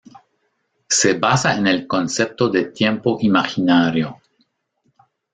[0.89, 4.17] Se basa en el concepto de tiempo imaginario.